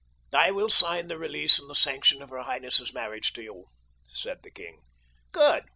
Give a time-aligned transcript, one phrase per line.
[0.35, 3.67] "I will sign the release and the sanction of her highness' marriage to you,"
[4.09, 4.81] said the king.
[5.31, 5.65] "Good!"